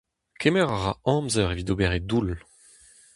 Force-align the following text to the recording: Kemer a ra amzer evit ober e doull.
Kemer 0.41 0.69
a 0.75 0.77
ra 0.83 0.93
amzer 1.13 1.49
evit 1.53 1.71
ober 1.73 1.91
e 1.97 1.99
doull. 2.09 2.29